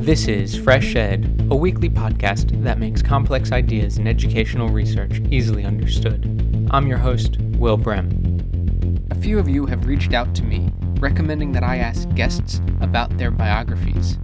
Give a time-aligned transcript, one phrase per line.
[0.00, 5.66] This is Fresh Ed, a weekly podcast that makes complex ideas in educational research easily
[5.66, 6.24] understood.
[6.70, 9.06] I'm your host, Will Brehm.
[9.10, 13.18] A few of you have reached out to me recommending that I ask guests about
[13.18, 14.16] their biographies.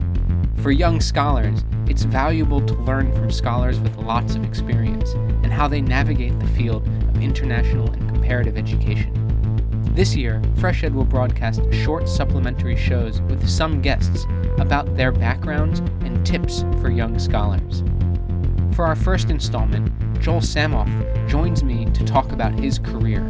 [0.62, 5.68] For young scholars, it's valuable to learn from scholars with lots of experience and how
[5.68, 9.25] they navigate the field of international and comparative education.
[9.96, 14.26] This year, Fresh Ed will broadcast short supplementary shows with some guests
[14.58, 17.82] about their backgrounds and tips for young scholars.
[18.74, 20.90] For our first installment, Joel Samoff
[21.30, 23.26] joins me to talk about his career.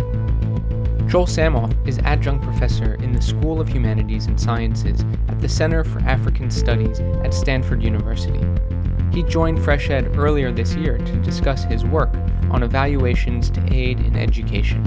[1.07, 5.85] Joel Samoff is adjunct professor in the School of Humanities and Sciences at the Center
[5.85, 8.45] for African Studies at Stanford University.
[9.13, 12.13] He joined Fresh Ed earlier this year to discuss his work
[12.51, 14.85] on evaluations to aid in education.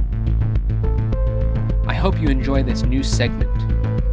[1.90, 3.50] I hope you enjoy this new segment,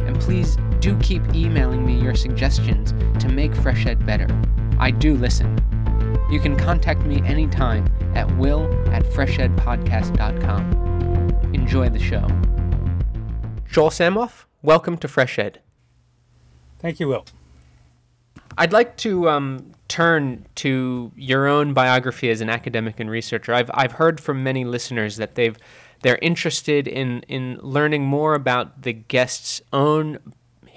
[0.01, 2.91] and please do keep emailing me your suggestions
[3.21, 4.25] to make Fresh Ed better.
[4.79, 5.55] I do listen.
[6.31, 11.53] You can contact me anytime at will at freshedpodcast.com.
[11.53, 12.27] Enjoy the show.
[13.71, 15.61] Joel Samoff, welcome to Fresh Ed.
[16.79, 17.25] Thank you, Will.
[18.57, 23.53] I'd like to um, turn to your own biography as an academic and researcher.
[23.53, 25.55] I've, I've heard from many listeners that they've
[26.01, 30.19] they're interested in, in learning more about the guest's own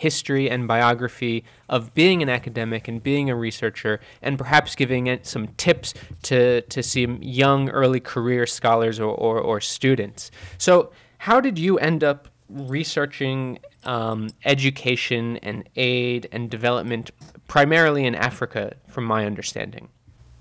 [0.00, 5.26] history and biography of being an academic and being a researcher, and perhaps giving it
[5.26, 10.30] some tips to, to some young early career scholars or, or, or students.
[10.56, 17.10] So, how did you end up researching um, education and aid and development
[17.46, 19.90] primarily in Africa, from my understanding?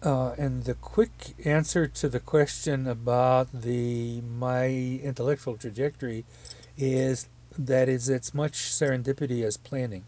[0.02, 4.68] Uh, and the quick answer to the question about the my
[5.04, 6.24] intellectual trajectory
[6.78, 10.06] is that is it's as much serendipity as planning.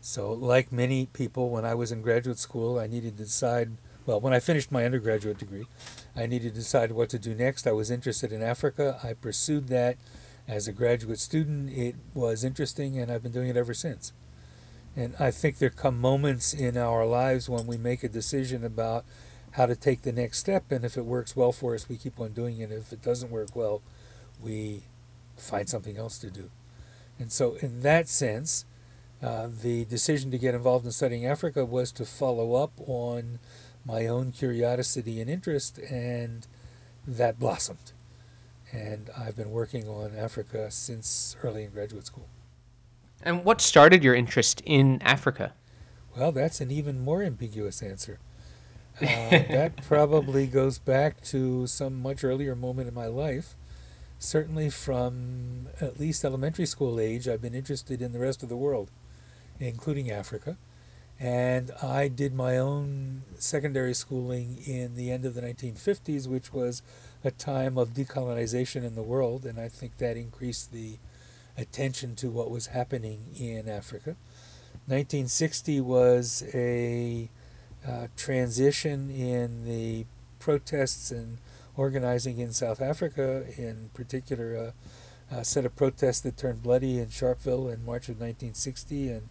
[0.00, 3.72] So, like many people, when I was in graduate school, I needed to decide.
[4.06, 5.66] Well, when I finished my undergraduate degree,
[6.14, 7.66] I needed to decide what to do next.
[7.66, 9.00] I was interested in Africa.
[9.02, 9.96] I pursued that
[10.46, 11.70] as a graduate student.
[11.70, 14.12] It was interesting, and I've been doing it ever since.
[14.96, 19.04] And I think there come moments in our lives when we make a decision about
[19.52, 20.72] how to take the next step.
[20.72, 22.72] And if it works well for us, we keep on doing it.
[22.72, 23.82] If it doesn't work well,
[24.40, 24.84] we
[25.36, 26.50] find something else to do.
[27.18, 28.64] And so, in that sense,
[29.22, 33.38] uh, the decision to get involved in studying Africa was to follow up on
[33.84, 36.46] my own curiosity and interest, and
[37.06, 37.92] that blossomed.
[38.72, 42.28] And I've been working on Africa since early in graduate school.
[43.26, 45.52] And what started your interest in Africa?
[46.16, 48.20] Well, that's an even more ambiguous answer.
[48.98, 53.54] Uh, that probably goes back to some much earlier moment in my life.
[54.18, 58.56] Certainly, from at least elementary school age, I've been interested in the rest of the
[58.56, 58.90] world,
[59.60, 60.56] including Africa.
[61.20, 66.80] And I did my own secondary schooling in the end of the 1950s, which was
[67.22, 69.44] a time of decolonization in the world.
[69.44, 70.96] And I think that increased the
[71.56, 74.16] attention to what was happening in Africa.
[74.86, 77.28] 1960 was a
[77.86, 80.06] uh, transition in the
[80.38, 81.38] protests and
[81.76, 87.06] organizing in South Africa, in particular, uh, a set of protests that turned bloody in
[87.06, 89.08] Sharpeville in March of 1960.
[89.08, 89.28] And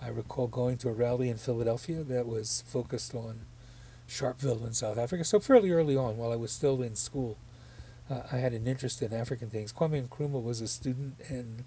[0.00, 3.40] I recall going to a rally in Philadelphia that was focused on
[4.08, 5.24] Sharpeville in South Africa.
[5.24, 7.38] So, fairly early on, while I was still in school
[8.12, 9.72] uh, I had an interest in African things.
[9.72, 11.64] Kwame Nkrumah was a student in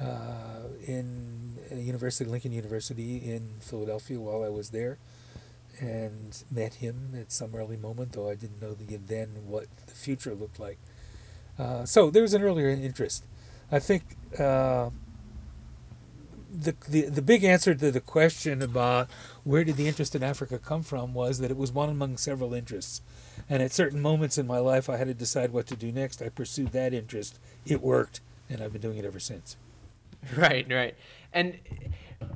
[0.00, 4.98] uh, in University Lincoln University in Philadelphia while I was there,
[5.80, 10.34] and met him at some early moment, though I didn't know then what the future
[10.34, 10.78] looked like.
[11.58, 13.24] Uh, so there was an earlier interest.
[13.70, 14.02] I think
[14.38, 14.90] uh,
[16.50, 19.10] the, the the big answer to the question about
[19.48, 22.52] where did the interest in Africa come from was that it was one among several
[22.52, 23.00] interests.
[23.48, 26.20] And at certain moments in my life, I had to decide what to do next.
[26.20, 27.38] I pursued that interest.
[27.64, 28.20] It worked,
[28.50, 29.56] and I've been doing it ever since.
[30.36, 30.96] Right, right.
[31.32, 31.58] And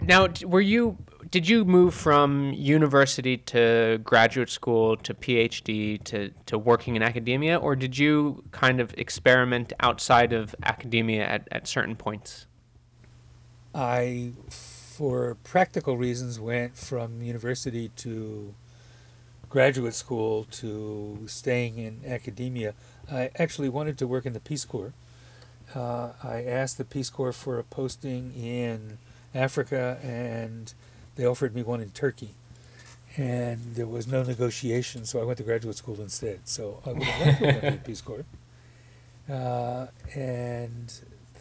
[0.00, 0.96] now, were you?
[1.31, 7.56] Did you move from university to graduate school to PhD to to working in academia,
[7.58, 12.46] or did you kind of experiment outside of academia at, at certain points?
[13.75, 14.32] I,
[14.92, 18.54] for practical reasons, went from university to
[19.48, 22.74] graduate school to staying in academia,
[23.10, 24.92] I actually wanted to work in the Peace Corps.
[25.74, 28.98] Uh, I asked the Peace Corps for a posting in
[29.34, 30.74] Africa, and
[31.16, 32.34] they offered me one in Turkey.
[33.16, 36.40] And there was no negotiation, so I went to graduate school instead.
[36.44, 38.24] So I would have liked to went to the Peace Corps.
[39.30, 39.86] Uh,
[40.16, 40.92] and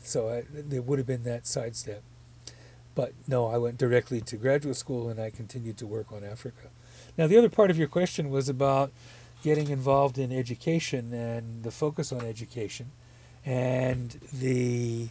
[0.04, 2.04] so I, there would have been that sidestep.
[2.96, 6.70] But no, I went directly to graduate school and I continued to work on Africa.
[7.18, 8.92] Now, the other part of your question was about
[9.44, 12.92] getting involved in education and the focus on education.
[13.46, 15.10] And the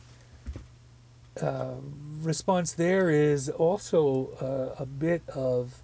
[1.41, 1.77] uh,
[2.23, 5.81] response there is also uh, a bit of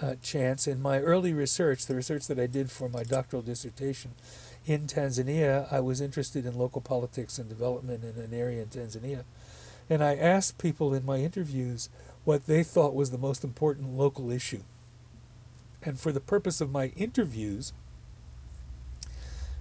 [0.00, 0.66] uh, chance.
[0.66, 4.12] In my early research, the research that I did for my doctoral dissertation
[4.66, 9.24] in Tanzania, I was interested in local politics and development in an area in Tanzania.
[9.90, 11.88] And I asked people in my interviews
[12.24, 14.62] what they thought was the most important local issue.
[15.82, 17.72] And for the purpose of my interviews,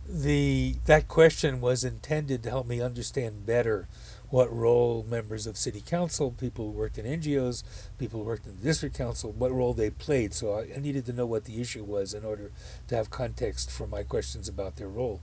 [0.07, 3.87] the that question was intended to help me understand better
[4.29, 7.63] what role members of city council, people who worked in NGOs,
[7.97, 10.35] people who worked in the district council, what role they played.
[10.35, 12.51] So I, I needed to know what the issue was in order
[12.87, 15.21] to have context for my questions about their role.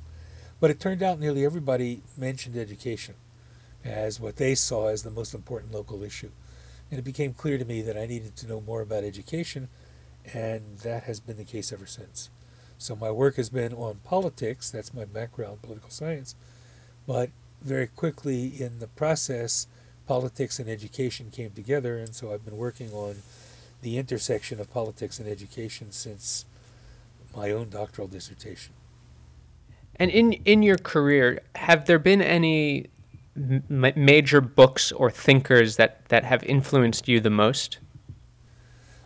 [0.58, 3.14] But it turned out nearly everybody mentioned education
[3.86, 6.30] as what they saw as the most important local issue.
[6.90, 9.68] And it became clear to me that I needed to know more about education,
[10.32, 12.30] and that has been the case ever since.
[12.78, 16.34] So my work has been on politics, that's my background, political science,
[17.06, 17.30] but
[17.62, 19.66] very quickly in the process,
[20.06, 23.16] politics and education came together, and so I've been working on
[23.82, 26.44] the intersection of politics and education since
[27.34, 28.74] my own doctoral dissertation.
[29.96, 32.86] And in in your career, have there been any
[33.36, 37.78] m- major books or thinkers that, that have influenced you the most?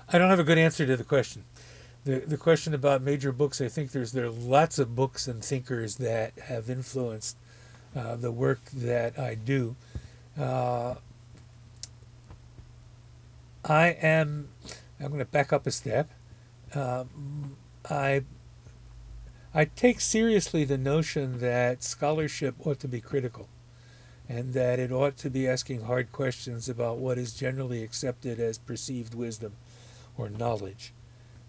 [0.08, 1.44] I don't have a good answer to the question.
[2.04, 5.44] The, the question about major books, I think there's there are lots of books and
[5.44, 7.36] thinkers that have influenced
[7.94, 9.76] uh, the work that I do.
[10.38, 10.94] Uh,
[13.64, 14.48] I am.
[14.98, 16.08] I'm going to back up a step.
[16.74, 17.56] Um,
[17.88, 18.22] I
[19.52, 23.48] I take seriously the notion that scholarship ought to be critical,
[24.30, 28.58] and that it ought to be asking hard questions about what is generally accepted as
[28.58, 29.54] perceived wisdom
[30.16, 30.92] or knowledge.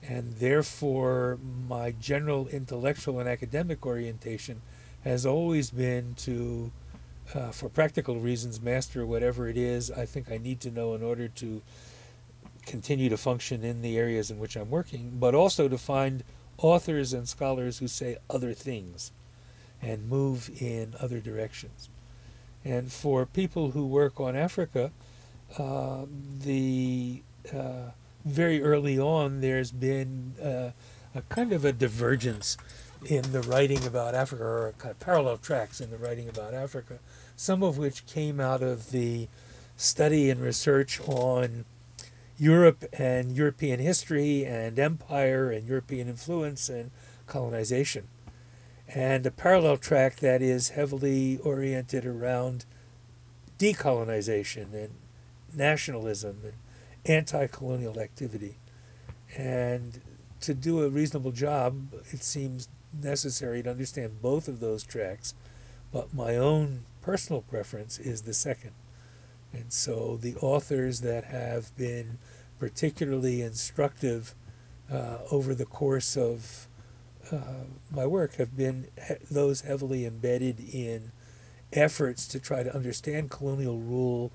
[0.01, 1.37] And therefore,
[1.69, 4.63] my general intellectual and academic orientation
[5.03, 6.71] has always been to,
[7.35, 11.03] uh, for practical reasons, master whatever it is I think I need to know in
[11.03, 11.61] order to
[12.65, 16.23] continue to function in the areas in which I'm working, but also to find
[16.57, 19.11] authors and scholars who say other things
[19.83, 21.87] and move in other directions.
[22.63, 24.91] And for people who work on Africa,
[25.57, 26.05] uh,
[26.39, 27.23] the
[27.53, 27.91] uh,
[28.23, 30.71] very early on, there's been uh,
[31.15, 32.57] a kind of a divergence
[33.05, 36.99] in the writing about Africa, or kind of parallel tracks in the writing about Africa,
[37.35, 39.27] some of which came out of the
[39.75, 41.65] study and research on
[42.37, 46.91] Europe and European history and empire and European influence and
[47.25, 48.07] colonization.
[48.93, 52.65] And a parallel track that is heavily oriented around
[53.57, 54.89] decolonization and
[55.53, 56.53] nationalism and
[57.05, 58.57] anti colonial activity.
[59.37, 60.01] And
[60.41, 65.33] to do a reasonable job, it seems necessary to understand both of those tracks,
[65.93, 68.71] but my own personal preference is the second.
[69.53, 72.17] And so the authors that have been
[72.59, 74.35] particularly instructive
[74.91, 76.67] uh, over the course of
[77.31, 81.11] uh, my work have been he- those heavily embedded in
[81.73, 84.31] efforts to try to understand colonial rule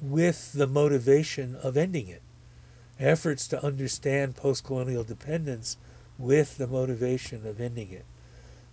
[0.00, 2.22] with the motivation of ending it.
[2.98, 5.76] Efforts to understand post colonial dependence
[6.18, 8.04] with the motivation of ending it.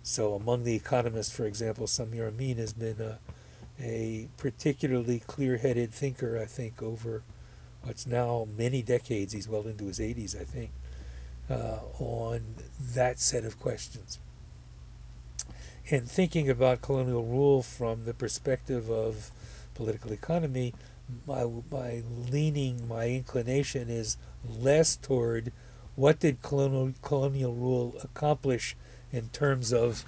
[0.02, 3.18] So, among the economists, for example, Samir Amin has been a,
[3.80, 7.22] a particularly clear headed thinker, I think, over
[7.82, 9.32] what's now many decades.
[9.32, 10.70] He's well into his 80s, I think,
[11.50, 14.18] uh, on that set of questions.
[15.90, 19.30] And thinking about colonial rule from the perspective of
[19.74, 20.74] political economy,
[21.26, 24.16] my, my leaning, my inclination is
[24.48, 25.52] less toward
[25.94, 28.76] what did colonial, colonial rule accomplish
[29.10, 30.04] in terms of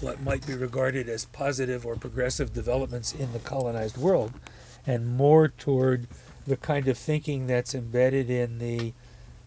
[0.00, 4.32] what might be regarded as positive or progressive developments in the colonized world,
[4.86, 6.06] and more toward
[6.46, 8.92] the kind of thinking that's embedded in the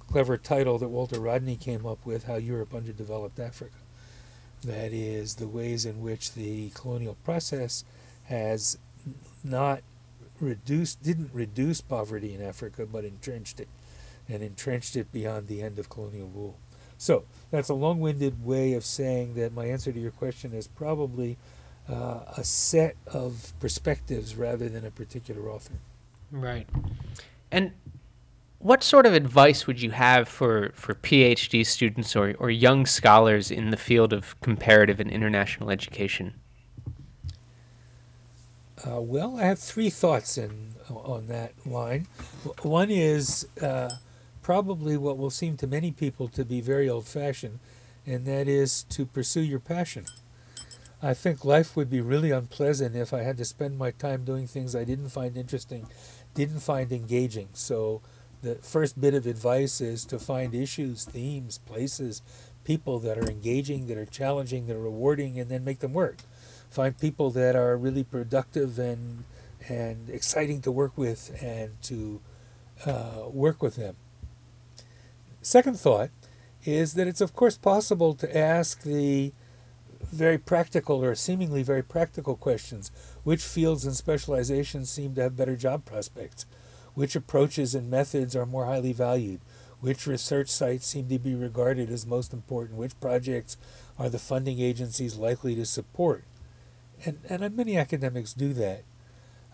[0.10, 3.76] clever title that Walter Rodney came up with How Europe Underdeveloped Africa.
[4.64, 7.84] That is, the ways in which the colonial process
[8.26, 8.78] has
[9.44, 9.82] not
[10.40, 13.68] reduced, didn't reduce poverty in Africa, but entrenched it
[14.28, 16.58] and entrenched it beyond the end of colonial rule.
[16.98, 20.68] So that's a long winded way of saying that my answer to your question is
[20.68, 21.38] probably
[21.90, 25.76] uh, a set of perspectives rather than a particular author.
[26.32, 26.68] Right.
[27.52, 27.74] And
[28.66, 33.52] what sort of advice would you have for, for PhD students or, or young scholars
[33.52, 36.34] in the field of comparative and international education?
[38.84, 42.08] Uh, well, I have three thoughts in on that line.
[42.64, 43.92] One is uh,
[44.42, 47.60] probably what will seem to many people to be very old-fashioned,
[48.08, 50.06] and that is to pursue your passion.
[51.04, 54.48] I think life would be really unpleasant if I had to spend my time doing
[54.48, 55.86] things I didn't find interesting,
[56.34, 57.50] didn't find engaging.
[57.54, 58.02] So,
[58.46, 62.22] the first bit of advice is to find issues, themes, places,
[62.64, 66.20] people that are engaging, that are challenging, that are rewarding, and then make them work.
[66.70, 69.24] Find people that are really productive and
[69.68, 72.22] and exciting to work with and to
[72.86, 73.96] uh, work with them.
[75.42, 76.12] Second thought
[76.66, 79.34] is that it's of course possible to ask the
[80.12, 82.92] very practical or seemingly very practical questions.
[83.24, 86.46] Which fields and specializations seem to have better job prospects?
[86.96, 89.42] Which approaches and methods are more highly valued?
[89.82, 92.80] Which research sites seem to be regarded as most important?
[92.80, 93.58] Which projects
[94.00, 96.24] are the funding agencies likely to support?
[97.06, 98.84] And, and many academics do that.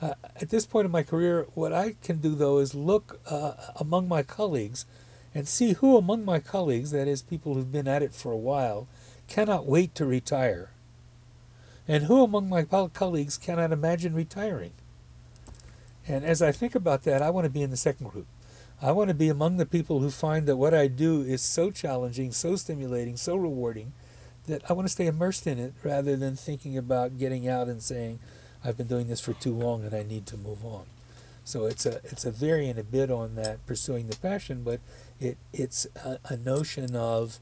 [0.02, 3.54] Uh, at this point in my career, what I can do though is look uh,
[3.76, 4.86] among my colleagues
[5.34, 8.38] and see who among my colleagues, that is, people who've been at it for a
[8.38, 8.88] while,
[9.28, 10.72] cannot wait to retire,
[11.88, 14.74] and who among my colleagues cannot imagine retiring.
[16.08, 18.28] And as I think about that, I want to be in the second group.
[18.82, 21.70] I want to be among the people who find that what I do is so
[21.70, 23.94] challenging, so stimulating, so rewarding
[24.48, 27.82] that I want to stay immersed in it rather than thinking about getting out and
[27.82, 28.20] saying,
[28.66, 30.86] I've been doing this for too long and I need to move on.
[31.44, 34.80] So it's a it's a variant a bit on that pursuing the passion, but
[35.20, 37.40] it it's a, a notion of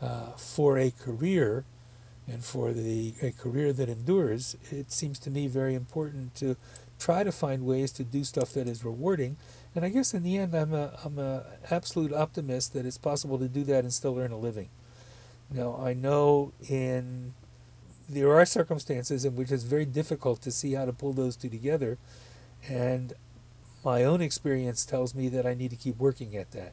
[0.00, 1.64] uh, for a career
[2.26, 6.56] and for the a career that endures, it seems to me very important to
[6.98, 9.36] try to find ways to do stuff that is rewarding.
[9.74, 13.38] And I guess in the end, I'm a I'm a absolute optimist that it's possible
[13.38, 14.68] to do that and still earn a living.
[15.50, 17.34] Now I know in
[18.08, 21.50] there are circumstances in which it's very difficult to see how to pull those two
[21.50, 21.98] together,
[22.68, 23.12] and
[23.84, 26.72] my own experience tells me that I need to keep working at that.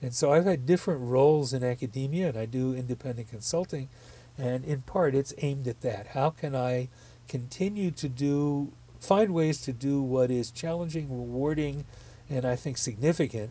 [0.00, 3.88] And so I've had different roles in academia, and I do independent consulting,
[4.36, 6.08] and in part it's aimed at that.
[6.08, 6.88] How can I
[7.28, 8.72] continue to do,
[9.02, 11.84] find ways to do what is challenging, rewarding,
[12.30, 13.50] and I think significant,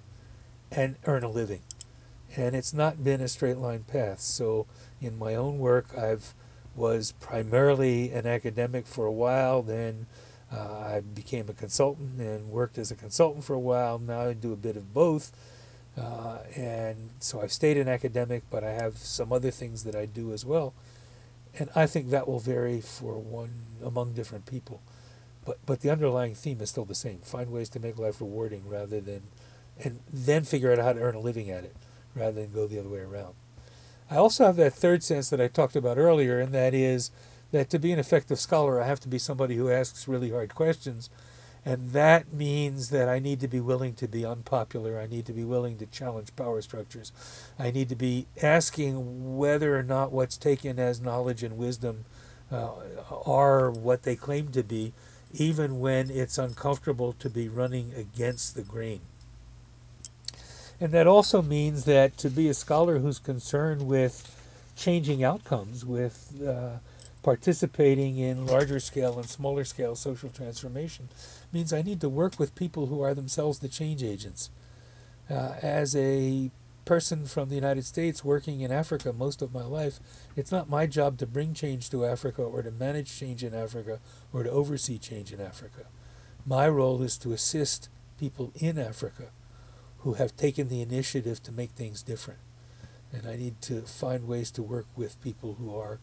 [0.71, 1.61] and earn a living?
[2.35, 4.21] And it's not been a straight line path.
[4.21, 4.65] So
[5.01, 6.33] in my own work, I've
[6.73, 10.05] was primarily an academic for a while, then
[10.49, 13.99] uh, I became a consultant and worked as a consultant for a while.
[13.99, 15.33] Now I do a bit of both
[15.97, 20.05] uh, and so I've stayed in academic, but I have some other things that I
[20.05, 20.73] do as well.
[21.57, 24.81] And I think that will vary for one among different people.
[25.45, 27.19] But, but the underlying theme is still the same.
[27.19, 29.23] Find ways to make life rewarding rather than,
[29.83, 31.75] and then figure out how to earn a living at it
[32.15, 33.33] rather than go the other way around.
[34.09, 37.11] I also have that third sense that I talked about earlier, and that is
[37.51, 40.53] that to be an effective scholar, I have to be somebody who asks really hard
[40.53, 41.09] questions
[41.63, 44.99] and that means that I need to be willing to be unpopular.
[44.99, 47.11] I need to be willing to challenge power structures.
[47.59, 52.05] I need to be asking whether or not what's taken as knowledge and wisdom
[52.51, 52.71] uh,
[53.25, 54.93] are what they claim to be,
[55.33, 59.01] even when it's uncomfortable to be running against the grain.
[60.79, 64.35] And that also means that to be a scholar who's concerned with
[64.75, 66.77] changing outcomes, with uh,
[67.21, 71.09] participating in larger scale and smaller scale social transformation
[71.53, 74.49] means I need to work with people who are themselves the change agents.
[75.29, 76.49] Uh, as a
[76.85, 79.99] person from the United States working in Africa most of my life,
[80.35, 83.99] it's not my job to bring change to Africa or to manage change in Africa
[84.33, 85.85] or to oversee change in Africa.
[86.45, 89.25] My role is to assist people in Africa
[89.99, 92.39] who have taken the initiative to make things different.
[93.13, 95.99] And I need to find ways to work with people who are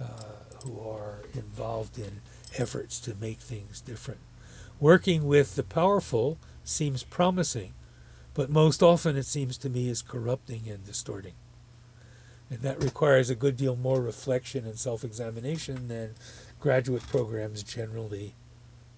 [0.00, 2.20] uh, who are involved in
[2.58, 4.20] efforts to make things different.
[4.78, 7.72] Working with the powerful seems promising,
[8.36, 11.32] but most often it seems to me is corrupting and distorting.
[12.50, 16.14] And that requires a good deal more reflection and self examination than
[16.60, 18.34] graduate programs generally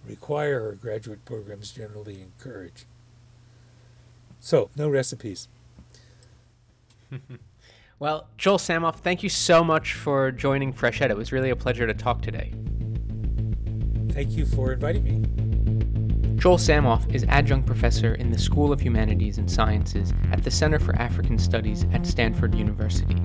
[0.06, 2.84] require or graduate programs generally encourage.
[4.40, 5.48] So, no recipes.
[8.00, 11.10] Well, Joel Samoff, thank you so much for joining Fresh Ed.
[11.10, 12.52] It was really a pleasure to talk today.
[14.12, 15.47] Thank you for inviting me.
[16.38, 20.78] Joel Samoff is adjunct professor in the School of Humanities and Sciences at the Center
[20.78, 23.16] for African Studies at Stanford University.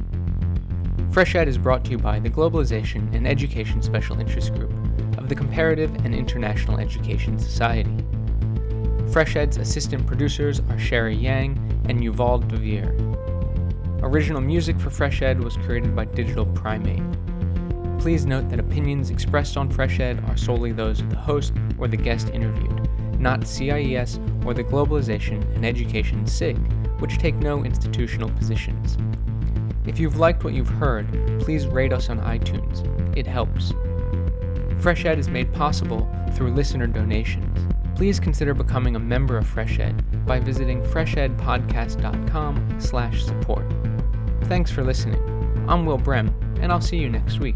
[1.11, 4.73] Fresh Ed is brought to you by the Globalization and Education Special Interest Group
[5.19, 7.95] of the Comparative and International Education Society.
[9.11, 12.95] Fresh Ed's assistant producers are Sherry Yang and Yuval Devere.
[14.01, 17.03] Original music for Fresh Ed was created by Digital Primate.
[17.99, 21.87] Please note that opinions expressed on Fresh Ed are solely those of the host or
[21.87, 22.89] the guest interviewed,
[23.23, 26.57] not CIES or the Globalization and Education SIG,
[26.99, 28.97] which take no institutional positions.
[29.87, 31.07] If you've liked what you've heard,
[31.41, 32.85] please rate us on iTunes.
[33.17, 33.73] It helps.
[34.79, 37.57] Fresh Ed is made possible through listener donations.
[37.95, 43.65] Please consider becoming a member of Fresh Ed by visiting freshedpodcast.com slash support.
[44.43, 45.21] Thanks for listening.
[45.69, 47.55] I'm Will Brehm, and I'll see you next week.